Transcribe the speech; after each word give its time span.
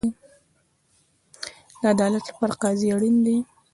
د 1.79 1.81
عدالت 1.93 2.23
لپاره 2.29 2.57
قاضي 2.63 2.87
اړین 2.95 3.15
دی 3.25 3.37